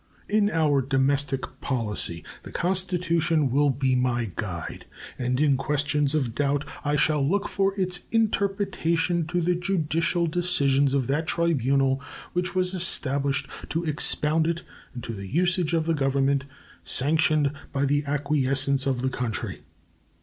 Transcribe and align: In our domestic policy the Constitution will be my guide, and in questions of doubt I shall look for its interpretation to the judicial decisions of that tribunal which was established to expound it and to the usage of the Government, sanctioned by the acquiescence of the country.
In 0.27 0.49
our 0.49 0.81
domestic 0.81 1.61
policy 1.61 2.23
the 2.41 2.51
Constitution 2.51 3.51
will 3.51 3.69
be 3.69 3.95
my 3.95 4.31
guide, 4.35 4.87
and 5.19 5.39
in 5.39 5.57
questions 5.57 6.15
of 6.15 6.33
doubt 6.33 6.65
I 6.83 6.95
shall 6.95 7.23
look 7.23 7.47
for 7.47 7.79
its 7.79 7.99
interpretation 8.11 9.27
to 9.27 9.41
the 9.41 9.53
judicial 9.53 10.25
decisions 10.25 10.95
of 10.95 11.05
that 11.05 11.27
tribunal 11.27 12.01
which 12.33 12.55
was 12.55 12.73
established 12.73 13.47
to 13.69 13.83
expound 13.83 14.47
it 14.47 14.63
and 14.95 15.03
to 15.03 15.13
the 15.13 15.27
usage 15.27 15.71
of 15.73 15.85
the 15.85 15.93
Government, 15.93 16.45
sanctioned 16.83 17.51
by 17.71 17.85
the 17.85 18.03
acquiescence 18.07 18.87
of 18.87 19.03
the 19.03 19.09
country. 19.11 19.61